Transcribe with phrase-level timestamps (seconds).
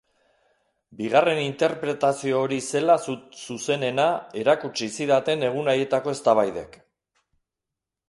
[1.01, 4.09] Bigarren interpretazio hori zela zuzenena
[4.45, 6.85] erakutsi zidaten egun haietako eztabaidek.